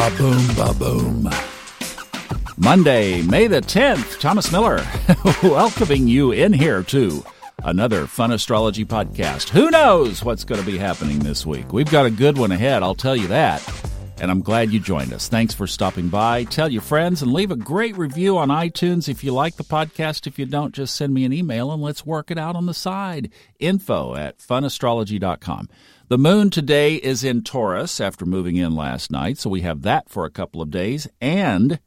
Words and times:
ba 0.00 0.16
boom, 0.16 0.46
ba 0.56 0.72
boom. 0.72 1.30
Monday, 2.56 3.20
May 3.20 3.46
the 3.48 3.60
10th, 3.60 4.18
Thomas 4.18 4.50
Miller 4.50 4.82
welcoming 5.42 6.08
you 6.08 6.32
in 6.32 6.54
here 6.54 6.82
to 6.84 7.22
another 7.64 8.06
fun 8.06 8.32
astrology 8.32 8.86
podcast. 8.86 9.50
Who 9.50 9.70
knows 9.70 10.24
what's 10.24 10.44
going 10.44 10.58
to 10.58 10.66
be 10.66 10.78
happening 10.78 11.18
this 11.18 11.44
week? 11.44 11.74
We've 11.74 11.90
got 11.90 12.06
a 12.06 12.10
good 12.10 12.38
one 12.38 12.50
ahead, 12.50 12.82
I'll 12.82 12.94
tell 12.94 13.14
you 13.14 13.26
that. 13.26 13.60
And 14.20 14.30
I'm 14.30 14.42
glad 14.42 14.70
you 14.70 14.80
joined 14.80 15.14
us. 15.14 15.28
Thanks 15.28 15.54
for 15.54 15.66
stopping 15.66 16.10
by. 16.10 16.44
Tell 16.44 16.68
your 16.68 16.82
friends 16.82 17.22
and 17.22 17.32
leave 17.32 17.50
a 17.50 17.56
great 17.56 17.96
review 17.96 18.36
on 18.36 18.50
iTunes 18.50 19.08
if 19.08 19.24
you 19.24 19.32
like 19.32 19.56
the 19.56 19.64
podcast. 19.64 20.26
If 20.26 20.38
you 20.38 20.44
don't, 20.44 20.74
just 20.74 20.94
send 20.94 21.14
me 21.14 21.24
an 21.24 21.32
email 21.32 21.72
and 21.72 21.80
let's 21.80 22.04
work 22.04 22.30
it 22.30 22.36
out 22.36 22.54
on 22.54 22.66
the 22.66 22.74
side. 22.74 23.32
Info 23.58 24.14
at 24.14 24.38
funastrology.com. 24.38 25.70
The 26.08 26.18
moon 26.18 26.50
today 26.50 26.96
is 26.96 27.24
in 27.24 27.42
Taurus 27.42 27.98
after 27.98 28.26
moving 28.26 28.56
in 28.56 28.74
last 28.74 29.10
night, 29.10 29.38
so 29.38 29.48
we 29.48 29.62
have 29.62 29.82
that 29.82 30.10
for 30.10 30.26
a 30.26 30.30
couple 30.30 30.60
of 30.60 30.70
days. 30.70 31.08
And 31.22 31.80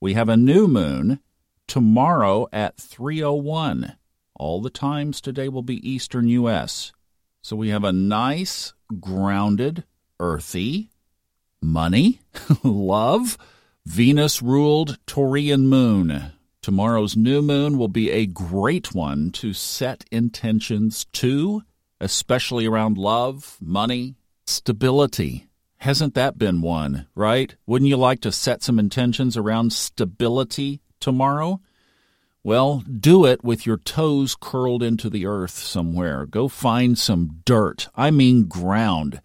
we 0.00 0.14
have 0.14 0.30
a 0.30 0.36
new 0.36 0.66
moon 0.66 1.20
tomorrow 1.66 2.48
at 2.54 2.78
301. 2.78 3.96
All 4.34 4.62
the 4.62 4.70
times 4.70 5.20
today 5.20 5.50
will 5.50 5.62
be 5.62 5.86
eastern 5.86 6.26
U.S. 6.28 6.92
So 7.42 7.54
we 7.54 7.68
have 7.68 7.84
a 7.84 7.92
nice, 7.92 8.72
grounded, 8.98 9.84
earthy, 10.18 10.90
money, 11.62 12.20
love, 12.62 13.38
Venus 13.84 14.42
ruled 14.42 14.98
Taurian 15.06 15.62
moon. 15.62 16.32
Tomorrow's 16.62 17.16
new 17.16 17.42
moon 17.42 17.78
will 17.78 17.88
be 17.88 18.10
a 18.10 18.26
great 18.26 18.94
one 18.94 19.30
to 19.32 19.52
set 19.52 20.04
intentions 20.10 21.06
to 21.12 21.62
especially 22.00 22.66
around 22.66 22.98
love, 22.98 23.56
money, 23.60 24.16
stability. 24.46 25.46
Hasn't 25.78 26.14
that 26.14 26.38
been 26.38 26.62
one, 26.62 27.06
right? 27.14 27.54
Wouldn't 27.66 27.88
you 27.88 27.96
like 27.96 28.20
to 28.20 28.32
set 28.32 28.62
some 28.62 28.78
intentions 28.78 29.36
around 29.36 29.72
stability 29.72 30.80
tomorrow? 31.00 31.60
Well, 32.42 32.84
do 32.88 33.26
it 33.26 33.42
with 33.42 33.66
your 33.66 33.78
toes 33.78 34.36
curled 34.38 34.82
into 34.82 35.10
the 35.10 35.26
earth 35.26 35.58
somewhere. 35.58 36.26
Go 36.26 36.48
find 36.48 36.96
some 36.96 37.40
dirt. 37.44 37.88
I 37.96 38.10
mean, 38.10 38.44
ground. 38.44 39.20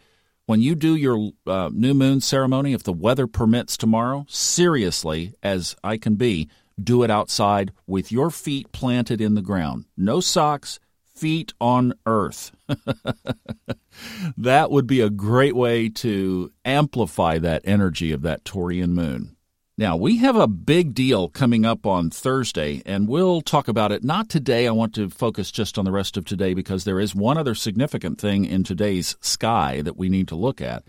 When 0.51 0.59
you 0.61 0.75
do 0.75 0.97
your 0.97 1.31
uh, 1.47 1.69
new 1.71 1.93
moon 1.93 2.19
ceremony, 2.19 2.73
if 2.73 2.83
the 2.83 2.91
weather 2.91 3.25
permits 3.25 3.77
tomorrow, 3.77 4.25
seriously, 4.27 5.33
as 5.41 5.77
I 5.81 5.95
can 5.95 6.15
be, 6.15 6.49
do 6.77 7.03
it 7.03 7.09
outside 7.09 7.71
with 7.87 8.11
your 8.11 8.29
feet 8.29 8.69
planted 8.73 9.21
in 9.21 9.35
the 9.35 9.41
ground. 9.41 9.85
No 9.95 10.19
socks, 10.19 10.77
feet 11.15 11.53
on 11.61 11.93
earth. 12.05 12.51
that 14.37 14.71
would 14.71 14.87
be 14.87 14.99
a 14.99 15.09
great 15.09 15.55
way 15.55 15.87
to 15.87 16.51
amplify 16.65 17.37
that 17.37 17.61
energy 17.63 18.11
of 18.11 18.21
that 18.23 18.43
Taurian 18.43 18.89
moon. 18.89 19.37
Now, 19.81 19.95
we 19.95 20.17
have 20.17 20.35
a 20.35 20.45
big 20.45 20.93
deal 20.93 21.27
coming 21.27 21.65
up 21.65 21.87
on 21.87 22.11
Thursday, 22.11 22.83
and 22.85 23.07
we'll 23.07 23.41
talk 23.41 23.67
about 23.67 23.91
it. 23.91 24.03
Not 24.03 24.29
today. 24.29 24.67
I 24.67 24.71
want 24.71 24.93
to 24.93 25.09
focus 25.09 25.49
just 25.49 25.79
on 25.79 25.85
the 25.85 25.91
rest 25.91 26.17
of 26.17 26.23
today 26.23 26.53
because 26.53 26.83
there 26.83 26.99
is 26.99 27.15
one 27.15 27.35
other 27.35 27.55
significant 27.55 28.21
thing 28.21 28.45
in 28.45 28.63
today's 28.63 29.15
sky 29.21 29.81
that 29.81 29.97
we 29.97 30.07
need 30.07 30.27
to 30.27 30.35
look 30.35 30.61
at. 30.61 30.83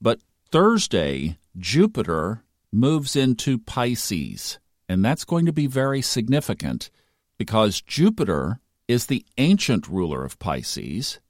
But 0.00 0.20
Thursday, 0.50 1.36
Jupiter 1.58 2.42
moves 2.72 3.14
into 3.14 3.58
Pisces, 3.58 4.58
and 4.88 5.04
that's 5.04 5.26
going 5.26 5.44
to 5.44 5.52
be 5.52 5.66
very 5.66 6.00
significant 6.00 6.88
because 7.36 7.82
Jupiter 7.82 8.58
is 8.88 9.04
the 9.04 9.26
ancient 9.36 9.86
ruler 9.86 10.24
of 10.24 10.38
Pisces, 10.38 11.20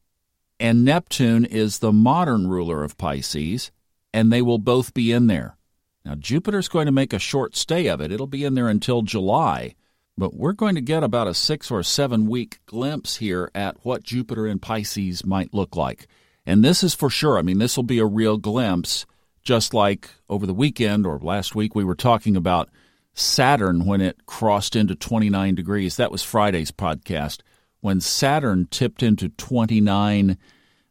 and 0.60 0.84
Neptune 0.84 1.44
is 1.44 1.80
the 1.80 1.92
modern 1.92 2.46
ruler 2.46 2.84
of 2.84 2.96
Pisces, 2.96 3.72
and 4.12 4.32
they 4.32 4.42
will 4.42 4.58
both 4.58 4.94
be 4.94 5.10
in 5.10 5.26
there. 5.26 5.56
Now, 6.04 6.14
Jupiter's 6.14 6.68
going 6.68 6.86
to 6.86 6.92
make 6.92 7.12
a 7.12 7.18
short 7.18 7.56
stay 7.56 7.86
of 7.86 8.00
it. 8.00 8.12
It'll 8.12 8.26
be 8.26 8.44
in 8.44 8.54
there 8.54 8.68
until 8.68 9.02
July, 9.02 9.74
but 10.18 10.34
we're 10.34 10.52
going 10.52 10.74
to 10.74 10.80
get 10.80 11.02
about 11.02 11.28
a 11.28 11.34
six 11.34 11.70
or 11.70 11.82
seven 11.82 12.26
week 12.26 12.60
glimpse 12.66 13.16
here 13.16 13.50
at 13.54 13.84
what 13.84 14.02
Jupiter 14.02 14.46
in 14.46 14.58
Pisces 14.58 15.24
might 15.24 15.54
look 15.54 15.76
like. 15.76 16.06
And 16.44 16.62
this 16.62 16.84
is 16.84 16.94
for 16.94 17.08
sure. 17.08 17.38
I 17.38 17.42
mean, 17.42 17.58
this 17.58 17.76
will 17.76 17.84
be 17.84 17.98
a 17.98 18.06
real 18.06 18.36
glimpse, 18.36 19.06
just 19.42 19.72
like 19.72 20.10
over 20.28 20.46
the 20.46 20.52
weekend 20.52 21.06
or 21.06 21.18
last 21.18 21.54
week 21.54 21.74
we 21.74 21.84
were 21.84 21.94
talking 21.94 22.36
about 22.36 22.68
Saturn 23.14 23.86
when 23.86 24.00
it 24.00 24.26
crossed 24.26 24.76
into 24.76 24.94
29 24.94 25.54
degrees. 25.54 25.96
That 25.96 26.12
was 26.12 26.22
Friday's 26.22 26.70
podcast. 26.70 27.40
When 27.80 28.00
Saturn 28.00 28.66
tipped 28.70 29.02
into 29.02 29.30
29 29.30 30.36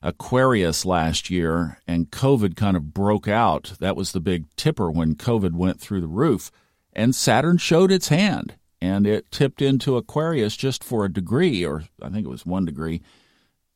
Aquarius 0.03 0.86
last 0.86 1.30
year 1.30 1.80
and 1.88 2.12
COVID 2.12 2.56
kind 2.56 2.75
of 2.75 2.94
broke 2.94 3.28
out, 3.28 3.74
that 3.80 3.96
was 3.96 4.12
the 4.12 4.19
big 4.19 4.46
tipper 4.58 4.91
when 4.91 5.16
COVID 5.16 5.53
went 5.53 5.80
through 5.80 6.02
the 6.02 6.08
roof. 6.08 6.52
And 6.91 7.16
Saturn 7.16 7.58
showed 7.58 7.91
its 7.91 8.09
hand 8.09 8.56
and 8.81 9.08
it 9.08 9.31
tipped 9.31 9.62
into 9.62 9.96
Aquarius 9.96 10.58
just 10.58 10.84
for 10.84 11.06
a 11.06 11.12
degree, 11.12 11.66
or 11.66 11.86
I 12.02 12.09
think 12.09 12.25
it 12.25 12.30
was 12.30 12.46
one 12.46 12.66
degree. 12.66 13.02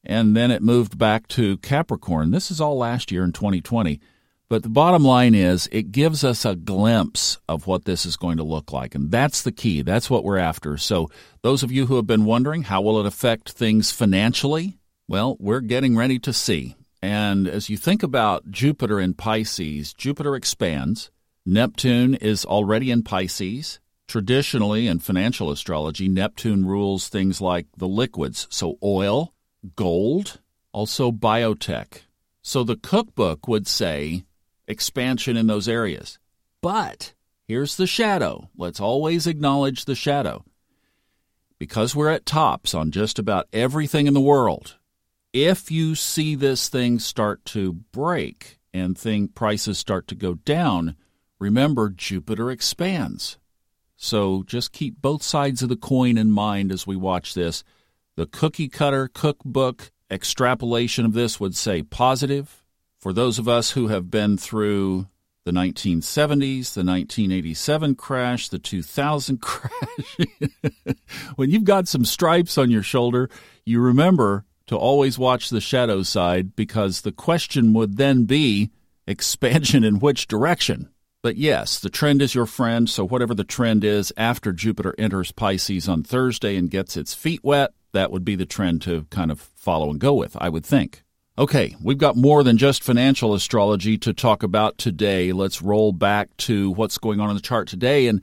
And 0.03 0.35
then 0.35 0.51
it 0.51 0.61
moved 0.61 0.97
back 0.97 1.29
to 1.29 1.57
Capricorn. 1.59 2.31
This 2.31 2.51
is 2.51 2.59
all 2.59 2.77
last 2.77 3.09
year 3.09 3.23
in 3.23 3.31
2020. 3.31 4.01
But 4.49 4.63
the 4.63 4.69
bottom 4.69 5.03
line 5.03 5.33
is, 5.33 5.67
it 5.71 5.91
gives 5.91 6.23
us 6.23 6.45
a 6.45 6.55
glimpse 6.55 7.37
of 7.49 7.67
what 7.67 7.85
this 7.85 8.05
is 8.05 8.15
going 8.15 8.37
to 8.37 8.43
look 8.43 8.71
like. 8.71 8.95
And 8.95 9.11
that's 9.11 9.41
the 9.41 9.51
key. 9.51 9.81
That's 9.81 10.09
what 10.09 10.23
we're 10.23 10.37
after. 10.37 10.77
So, 10.77 11.09
those 11.41 11.63
of 11.63 11.71
you 11.71 11.85
who 11.85 11.97
have 11.97 12.07
been 12.07 12.23
wondering, 12.25 12.63
how 12.63 12.81
will 12.81 12.99
it 12.99 13.05
affect 13.05 13.51
things 13.51 13.91
financially? 13.91 14.77
Well, 15.09 15.37
we're 15.39 15.61
getting 15.61 15.95
ready 15.95 16.19
to 16.19 16.33
see. 16.33 16.75
And 17.01 17.47
as 17.47 17.69
you 17.69 17.77
think 17.77 18.03
about 18.03 18.51
Jupiter 18.51 18.99
in 18.99 19.13
Pisces, 19.13 19.93
Jupiter 19.93 20.35
expands. 20.35 21.11
Neptune 21.45 22.15
is 22.15 22.43
already 22.43 22.91
in 22.91 23.03
Pisces. 23.03 23.79
Traditionally, 24.09 24.85
in 24.87 24.99
financial 24.99 25.49
astrology, 25.49 26.09
Neptune 26.09 26.65
rules 26.65 27.07
things 27.07 27.39
like 27.39 27.67
the 27.77 27.87
liquids, 27.87 28.47
so 28.49 28.77
oil, 28.83 29.33
gold, 29.77 30.41
also 30.73 31.11
biotech. 31.11 32.01
So 32.41 32.65
the 32.65 32.75
cookbook 32.75 33.47
would 33.47 33.65
say 33.65 34.25
expansion 34.67 35.37
in 35.37 35.47
those 35.47 35.69
areas. 35.69 36.19
But 36.61 37.13
here's 37.47 37.77
the 37.77 37.87
shadow. 37.87 38.49
Let's 38.57 38.81
always 38.81 39.25
acknowledge 39.25 39.85
the 39.85 39.95
shadow. 39.95 40.43
Because 41.59 41.95
we're 41.95 42.09
at 42.09 42.25
tops 42.25 42.73
on 42.73 42.91
just 42.91 43.17
about 43.19 43.47
everything 43.53 44.07
in 44.07 44.13
the 44.13 44.19
world, 44.21 44.76
if 45.45 45.69
you 45.69 45.93
see 45.93 46.35
this 46.35 46.67
thing 46.67 46.97
start 46.99 47.45
to 47.45 47.73
break 47.73 48.59
and 48.73 48.97
thing 48.97 49.27
prices 49.27 49.77
start 49.77 50.07
to 50.07 50.15
go 50.15 50.33
down, 50.33 50.95
remember 51.39 51.89
Jupiter 51.89 52.49
expands. 52.49 53.37
So 53.95 54.43
just 54.43 54.71
keep 54.71 55.01
both 55.01 55.21
sides 55.21 55.61
of 55.61 55.69
the 55.69 55.75
coin 55.75 56.17
in 56.17 56.31
mind 56.31 56.71
as 56.71 56.87
we 56.87 56.95
watch 56.95 57.33
this. 57.33 57.63
The 58.15 58.25
cookie 58.25 58.67
cutter 58.67 59.07
cookbook 59.07 59.91
extrapolation 60.09 61.05
of 61.05 61.13
this 61.13 61.39
would 61.39 61.55
say 61.55 61.83
positive, 61.83 62.63
for 62.99 63.13
those 63.13 63.37
of 63.37 63.47
us 63.47 63.71
who 63.71 63.89
have 63.89 64.09
been 64.09 64.37
through 64.37 65.07
the 65.45 65.51
1970s, 65.51 66.73
the 66.73 66.83
1987 66.83 67.95
crash, 67.95 68.49
the 68.49 68.59
2000 68.59 69.37
crash, 69.41 70.17
when 71.35 71.51
you've 71.51 71.63
got 71.63 71.87
some 71.87 72.05
stripes 72.05 72.57
on 72.57 72.71
your 72.71 72.83
shoulder, 72.83 73.29
you 73.65 73.79
remember 73.79 74.45
to 74.67 74.77
always 74.77 75.17
watch 75.17 75.49
the 75.49 75.61
shadow 75.61 76.03
side 76.03 76.55
because 76.55 77.01
the 77.01 77.11
question 77.11 77.73
would 77.73 77.97
then 77.97 78.25
be 78.25 78.69
expansion 79.07 79.83
in 79.83 79.99
which 79.99 80.27
direction? 80.27 80.89
But 81.23 81.37
yes, 81.37 81.79
the 81.79 81.89
trend 81.89 82.21
is 82.21 82.35
your 82.35 82.45
friend, 82.45 82.89
so 82.89 83.05
whatever 83.05 83.33
the 83.33 83.43
trend 83.43 83.83
is 83.83 84.13
after 84.15 84.53
Jupiter 84.53 84.93
enters 84.97 85.31
Pisces 85.31 85.89
on 85.89 86.03
Thursday 86.03 86.55
and 86.55 86.69
gets 86.69 86.95
its 86.95 87.13
feet 87.13 87.43
wet, 87.43 87.71
that 87.93 88.11
would 88.11 88.23
be 88.23 88.35
the 88.35 88.45
trend 88.45 88.81
to 88.83 89.05
kind 89.09 89.31
of 89.31 89.39
follow 89.39 89.89
and 89.89 89.99
go 89.99 90.13
with, 90.13 90.37
I 90.39 90.49
would 90.49 90.65
think. 90.65 91.03
Okay, 91.39 91.75
we've 91.81 91.97
got 91.97 92.15
more 92.15 92.43
than 92.43 92.57
just 92.57 92.83
financial 92.83 93.33
astrology 93.33 93.97
to 93.99 94.13
talk 94.13 94.41
about 94.41 94.77
today. 94.77 95.31
Let's 95.33 95.61
roll 95.61 95.91
back 95.91 96.35
to 96.37 96.71
what's 96.71 96.97
going 96.97 97.19
on 97.19 97.29
in 97.29 97.35
the 97.35 97.41
chart 97.41 97.67
today. 97.67 98.07
And 98.07 98.21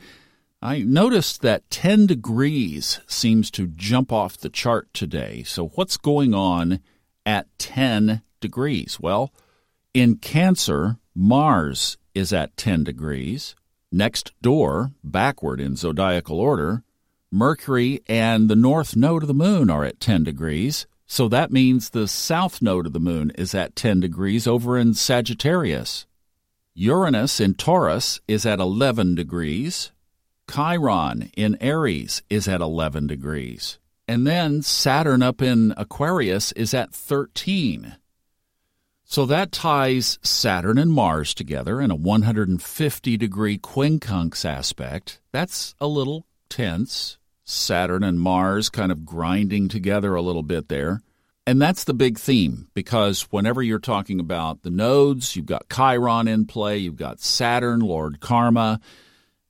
I 0.64 0.78
noticed 0.78 1.42
that 1.42 1.68
10 1.68 2.06
degrees 2.06 2.98
seems 3.06 3.50
to 3.50 3.66
jump 3.66 4.10
off 4.10 4.38
the 4.38 4.48
chart 4.48 4.88
today. 4.94 5.42
So, 5.42 5.68
what's 5.68 5.98
going 5.98 6.32
on 6.32 6.80
at 7.26 7.48
10 7.58 8.22
degrees? 8.40 8.98
Well, 8.98 9.30
in 9.92 10.16
Cancer, 10.16 10.96
Mars 11.14 11.98
is 12.14 12.32
at 12.32 12.56
10 12.56 12.82
degrees. 12.82 13.54
Next 13.92 14.32
door, 14.40 14.92
backward 15.04 15.60
in 15.60 15.76
zodiacal 15.76 16.40
order, 16.40 16.82
Mercury 17.30 18.00
and 18.06 18.48
the 18.48 18.56
north 18.56 18.96
node 18.96 19.22
of 19.22 19.28
the 19.28 19.34
moon 19.34 19.68
are 19.68 19.84
at 19.84 20.00
10 20.00 20.24
degrees. 20.24 20.86
So 21.06 21.28
that 21.28 21.52
means 21.52 21.90
the 21.90 22.08
south 22.08 22.62
node 22.62 22.86
of 22.86 22.94
the 22.94 23.00
moon 23.00 23.32
is 23.32 23.54
at 23.54 23.76
10 23.76 24.00
degrees 24.00 24.46
over 24.46 24.78
in 24.78 24.94
Sagittarius. 24.94 26.06
Uranus 26.72 27.38
in 27.38 27.52
Taurus 27.52 28.20
is 28.26 28.46
at 28.46 28.60
11 28.60 29.14
degrees. 29.14 29.92
Chiron 30.54 31.32
in 31.36 31.56
Aries 31.60 32.22
is 32.30 32.46
at 32.46 32.60
11 32.60 33.08
degrees. 33.08 33.80
And 34.06 34.24
then 34.24 34.62
Saturn 34.62 35.20
up 35.20 35.42
in 35.42 35.74
Aquarius 35.76 36.52
is 36.52 36.72
at 36.72 36.94
13. 36.94 37.96
So 39.04 39.26
that 39.26 39.50
ties 39.50 40.20
Saturn 40.22 40.78
and 40.78 40.92
Mars 40.92 41.34
together 41.34 41.80
in 41.80 41.90
a 41.90 41.96
150 41.96 43.16
degree 43.16 43.58
quincunx 43.58 44.44
aspect. 44.44 45.20
That's 45.32 45.74
a 45.80 45.88
little 45.88 46.24
tense. 46.48 47.18
Saturn 47.44 48.04
and 48.04 48.20
Mars 48.20 48.70
kind 48.70 48.92
of 48.92 49.04
grinding 49.04 49.68
together 49.68 50.14
a 50.14 50.22
little 50.22 50.44
bit 50.44 50.68
there. 50.68 51.02
And 51.48 51.60
that's 51.60 51.82
the 51.82 51.94
big 51.94 52.16
theme 52.16 52.68
because 52.74 53.22
whenever 53.32 53.60
you're 53.60 53.80
talking 53.80 54.20
about 54.20 54.62
the 54.62 54.70
nodes, 54.70 55.34
you've 55.34 55.46
got 55.46 55.68
Chiron 55.68 56.28
in 56.28 56.46
play, 56.46 56.78
you've 56.78 56.96
got 56.96 57.20
Saturn, 57.20 57.80
Lord 57.80 58.20
Karma, 58.20 58.80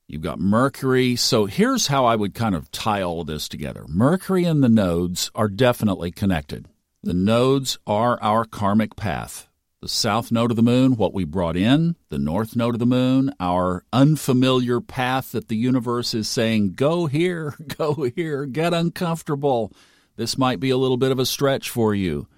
you've 0.06 0.22
got 0.22 0.38
Mercury. 0.38 1.16
So 1.16 1.46
here's 1.46 1.88
how 1.88 2.04
I 2.04 2.16
would 2.16 2.34
kind 2.34 2.54
of 2.54 2.70
tie 2.70 3.02
all 3.02 3.24
this 3.24 3.48
together 3.48 3.84
Mercury 3.88 4.44
and 4.44 4.62
the 4.62 4.68
nodes 4.68 5.30
are 5.34 5.48
definitely 5.48 6.10
connected. 6.10 6.68
The 7.02 7.14
nodes 7.14 7.78
are 7.86 8.18
our 8.22 8.44
karmic 8.44 8.96
path. 8.96 9.48
The 9.80 9.88
south 9.88 10.32
node 10.32 10.50
of 10.50 10.56
the 10.56 10.62
moon, 10.62 10.96
what 10.96 11.12
we 11.12 11.24
brought 11.24 11.58
in, 11.58 11.96
the 12.08 12.18
north 12.18 12.56
node 12.56 12.74
of 12.74 12.78
the 12.78 12.86
moon, 12.86 13.34
our 13.38 13.84
unfamiliar 13.92 14.80
path 14.80 15.32
that 15.32 15.48
the 15.48 15.56
universe 15.56 16.14
is 16.14 16.26
saying, 16.26 16.72
go 16.72 17.04
here, 17.04 17.54
go 17.76 18.10
here, 18.14 18.46
get 18.46 18.72
uncomfortable 18.72 19.70
this 20.16 20.38
might 20.38 20.60
be 20.60 20.70
a 20.70 20.76
little 20.76 20.96
bit 20.96 21.10
of 21.10 21.18
a 21.18 21.26
stretch 21.26 21.70
for 21.70 21.94
you. 21.94 22.28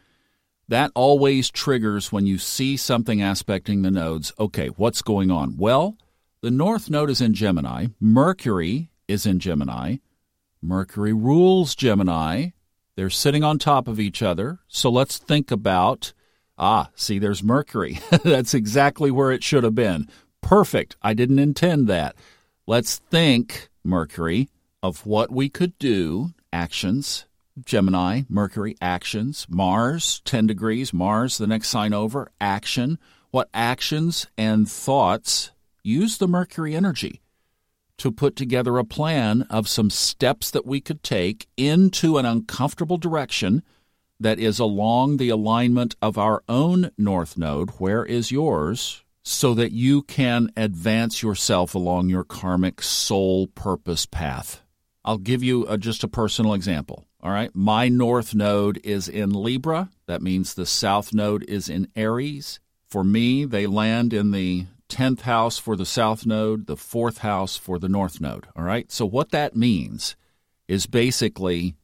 That 0.69 0.91
always 0.95 1.51
triggers 1.51 2.11
when 2.11 2.27
you 2.27 2.39
see 2.39 2.77
something 2.77 3.23
aspecting 3.23 3.83
the 3.83 3.91
nodes. 3.91 4.33
Okay, 4.39 4.69
what's 4.69 5.03
going 5.03 5.31
on? 5.31 5.57
Well, 5.57 5.97
the 6.43 6.51
North 6.51 6.91
Node 6.91 7.11
is 7.11 7.21
in 7.21 7.35
Gemini. 7.35 7.87
Mercury 8.01 8.91
is 9.09 9.27
in 9.27 9.39
Gemini. 9.39 9.97
Mercury 10.63 11.13
rules 11.13 11.75
Gemini. 11.75 12.51
They're 12.95 13.11
sitting 13.11 13.45
on 13.45 13.59
top 13.59 13.89
of 13.89 14.01
each 14.01 14.23
other. 14.23 14.59
So 14.69 14.91
let's 14.91 15.19
think 15.19 15.51
about 15.51 16.13
ah, 16.59 16.91
see, 16.95 17.19
there's 17.19 17.43
Mercury. 17.43 18.01
That's 18.25 18.55
exactly 18.55 19.11
where 19.11 19.31
it 19.31 19.43
should 19.43 19.65
have 19.65 19.75
been. 19.75 20.09
Perfect. 20.41 20.97
I 21.03 21.15
didn't 21.15 21.39
intend 21.39 21.89
that. 21.89 22.17
Let's 22.67 22.97
think, 22.97 23.69
Mercury, 23.85 24.49
of 24.83 25.07
what 25.07 25.31
we 25.31 25.49
could 25.49 25.79
do, 25.79 26.31
actions, 26.53 27.27
Gemini, 27.65 28.23
Mercury, 28.29 28.77
actions. 28.81 29.47
Mars, 29.49 30.21
10 30.25 30.47
degrees. 30.47 30.93
Mars, 30.93 31.39
the 31.39 31.47
next 31.47 31.69
sign 31.69 31.93
over, 31.93 32.31
action. 32.41 32.99
What 33.31 33.49
actions 33.53 34.27
and 34.37 34.69
thoughts 34.69 35.51
use 35.87 36.19
the 36.19 36.29
Mercury 36.29 36.75
energy 36.75 37.23
to 37.99 38.11
put 38.11 38.37
together 38.37 38.77
a 38.77 38.85
plan 38.85 39.43
of 39.49 39.69
some 39.69 39.89
steps 39.89 40.51
that 40.51 40.67
we 40.67 40.81
could 40.81 41.03
take 41.03 41.47
into 41.57 42.19
an 42.19 42.27
uncomfortable 42.27 42.99
direction 42.99 43.63
that 44.21 44.39
is 44.39 44.59
along 44.59 45.17
the 45.17 45.29
alignment 45.29 45.95
of 46.03 46.19
our 46.19 46.43
own 46.49 46.91
North 46.99 47.39
Node. 47.39 47.71
Where 47.79 48.05
is 48.05 48.31
yours? 48.31 49.03
So 49.23 49.55
that 49.55 49.73
you 49.73 50.03
can 50.03 50.51
advance 50.57 51.23
yourself 51.23 51.75
along 51.75 52.09
your 52.09 52.23
karmic 52.23 52.81
soul 52.81 53.49
purpose 53.49 54.07
path. 54.07 54.63
I'll 55.05 55.19
give 55.19 55.43
you 55.43 55.67
a, 55.67 55.79
just 55.79 56.05
a 56.05 56.09
personal 56.09 56.55
example. 56.55 57.07
All 57.23 57.33
right. 57.33 57.51
My 57.55 57.89
north 57.89 58.35
node 58.35 58.79
is 58.85 59.09
in 59.09 59.31
Libra. 59.31 59.91
That 60.07 60.23
means 60.23 60.55
the 60.55 60.67
south 60.67 61.13
node 61.13 61.43
is 61.45 61.69
in 61.69 61.89
Aries. 61.97 62.61
For 62.89 63.03
me, 63.03 63.45
they 63.45 63.67
land 63.67 64.13
in 64.13 64.31
the 64.31 64.67
10th 64.89 65.23
house 65.23 65.59
for 65.59 65.77
the 65.77 65.87
south 65.87 66.27
node, 66.27 66.67
the 66.67 66.77
fourth 66.77 67.19
house 67.19 67.57
for 67.57 67.79
the 67.79 67.89
north 67.89 68.21
node. 68.21 68.47
All 68.55 68.65
right. 68.65 68.91
So, 68.91 69.07
what 69.07 69.31
that 69.31 69.57
means 69.57 70.17
is 70.69 70.87
basically 70.87 71.75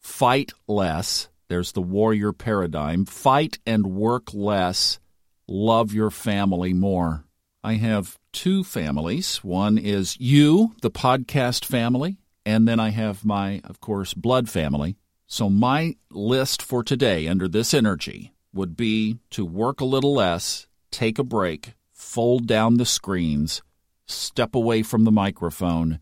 fight 0.00 0.52
less. 0.66 1.28
There's 1.48 1.72
the 1.72 1.82
warrior 1.82 2.32
paradigm. 2.32 3.04
Fight 3.04 3.58
and 3.66 3.86
work 3.88 4.32
less. 4.32 4.98
Love 5.46 5.92
your 5.92 6.10
family 6.10 6.72
more. 6.72 7.24
I 7.64 7.74
have 7.74 8.18
two 8.32 8.64
families. 8.64 9.36
One 9.44 9.78
is 9.78 10.18
you, 10.18 10.74
the 10.82 10.90
podcast 10.90 11.64
family, 11.64 12.18
and 12.44 12.66
then 12.66 12.80
I 12.80 12.90
have 12.90 13.24
my, 13.24 13.60
of 13.64 13.80
course, 13.80 14.14
blood 14.14 14.48
family. 14.48 14.96
So 15.26 15.48
my 15.48 15.96
list 16.10 16.60
for 16.60 16.82
today 16.82 17.28
under 17.28 17.48
this 17.48 17.72
energy 17.72 18.32
would 18.52 18.76
be 18.76 19.18
to 19.30 19.44
work 19.44 19.80
a 19.80 19.84
little 19.84 20.14
less, 20.14 20.66
take 20.90 21.18
a 21.18 21.24
break, 21.24 21.74
fold 22.02 22.46
down 22.46 22.76
the 22.76 22.84
screens, 22.84 23.62
step 24.06 24.54
away 24.54 24.82
from 24.82 25.04
the 25.04 25.12
microphone, 25.12 25.98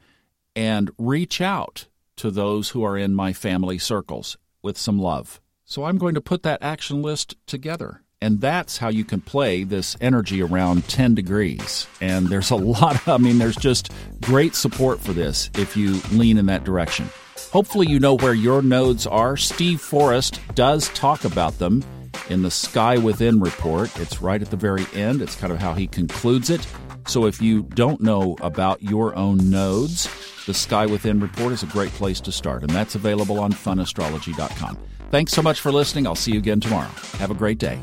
and 0.56 0.90
reach 0.98 1.40
out 1.40 1.86
to 2.16 2.30
those 2.30 2.70
who 2.70 2.82
are 2.82 2.98
in 2.98 3.14
my 3.14 3.32
family 3.32 3.78
circles 3.78 4.36
with 4.62 4.76
some 4.76 4.98
love. 4.98 5.40
So 5.64 5.84
I'm 5.84 5.98
going 5.98 6.14
to 6.14 6.20
put 6.20 6.42
that 6.42 6.62
action 6.62 7.00
list 7.00 7.36
together. 7.46 8.02
And 8.20 8.40
that's 8.40 8.78
how 8.78 8.88
you 8.88 9.04
can 9.04 9.20
play 9.20 9.62
this 9.62 9.96
energy 10.00 10.42
around 10.42 10.88
10 10.88 11.14
degrees. 11.14 11.86
And 12.00 12.28
there's 12.28 12.50
a 12.50 12.56
lot, 12.74 12.96
of, 12.96 13.08
I 13.08 13.16
mean, 13.18 13.38
there's 13.38 13.56
just 13.56 13.92
great 14.20 14.54
support 14.54 15.00
for 15.00 15.12
this 15.12 15.48
if 15.54 15.76
you 15.76 16.00
lean 16.12 16.38
in 16.38 16.46
that 16.46 16.64
direction. 16.64 17.08
Hopefully, 17.52 17.88
you 17.88 18.00
know 18.00 18.16
where 18.16 18.34
your 18.34 18.62
nodes 18.62 19.06
are. 19.06 19.36
Steve 19.36 19.80
Forrest 19.80 20.40
does 20.54 20.88
talk 20.90 21.24
about 21.24 21.58
them 21.58 21.84
in 22.30 22.42
the 22.42 22.50
Sky 22.50 22.96
Within 22.96 23.40
report. 23.40 23.96
It's 23.98 24.22
right 24.22 24.40
at 24.40 24.50
the 24.50 24.56
very 24.56 24.86
end, 24.94 25.20
it's 25.20 25.36
kind 25.36 25.52
of 25.52 25.58
how 25.58 25.74
he 25.74 25.86
concludes 25.86 26.50
it. 26.50 26.66
So, 27.06 27.26
if 27.26 27.42
you 27.42 27.62
don't 27.62 28.00
know 28.00 28.36
about 28.40 28.82
your 28.82 29.16
own 29.16 29.50
nodes, 29.50 30.08
the 30.46 30.54
Sky 30.54 30.86
Within 30.86 31.20
report 31.20 31.52
is 31.52 31.62
a 31.62 31.66
great 31.66 31.90
place 31.90 32.20
to 32.20 32.32
start, 32.32 32.62
and 32.62 32.70
that's 32.70 32.94
available 32.94 33.40
on 33.40 33.52
funastrology.com. 33.52 34.78
Thanks 35.10 35.32
so 35.32 35.42
much 35.42 35.60
for 35.60 35.72
listening. 35.72 36.06
I'll 36.06 36.14
see 36.14 36.32
you 36.32 36.38
again 36.38 36.60
tomorrow. 36.60 36.90
Have 37.18 37.30
a 37.30 37.34
great 37.34 37.58
day. 37.58 37.80